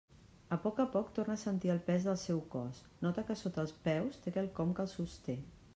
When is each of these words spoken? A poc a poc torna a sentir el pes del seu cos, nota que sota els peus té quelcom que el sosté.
A 0.55 0.57
poc 0.61 0.79
a 0.83 0.85
poc 0.95 1.11
torna 1.17 1.35
a 1.35 1.41
sentir 1.41 1.71
el 1.73 1.83
pes 1.91 2.07
del 2.09 2.17
seu 2.23 2.41
cos, 2.57 2.81
nota 3.07 3.27
que 3.29 3.37
sota 3.45 3.63
els 3.67 3.79
peus 3.89 4.21
té 4.25 4.35
quelcom 4.39 4.77
que 4.81 4.87
el 4.89 4.95
sosté. 4.99 5.41